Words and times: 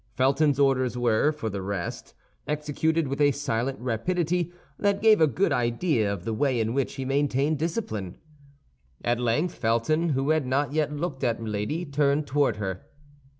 Felton's 0.15 0.57
orders 0.59 0.97
were, 0.97 1.31
for 1.31 1.51
the 1.51 1.61
rest, 1.61 2.15
executed 2.47 3.07
with 3.07 3.21
a 3.21 3.31
silent 3.31 3.79
rapidity 3.79 4.51
that 4.79 4.99
gave 4.99 5.21
a 5.21 5.27
good 5.27 5.51
idea 5.53 6.11
of 6.11 6.25
the 6.25 6.33
way 6.33 6.59
in 6.59 6.73
which 6.73 6.95
he 6.95 7.05
maintained 7.05 7.59
discipline. 7.59 8.17
At 9.05 9.19
length 9.19 9.53
Felton, 9.53 10.09
who 10.09 10.31
had 10.31 10.47
not 10.47 10.73
yet 10.73 10.91
looked 10.91 11.23
at 11.23 11.39
Milady, 11.39 11.85
turned 11.85 12.25
toward 12.25 12.55
her. 12.55 12.87